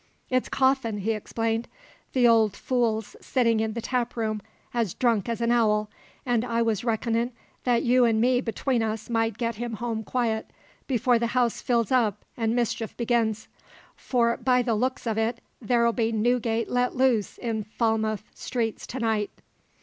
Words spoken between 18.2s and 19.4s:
streets to night."